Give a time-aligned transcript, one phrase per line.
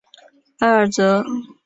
[0.57, 1.23] 埃尔泽。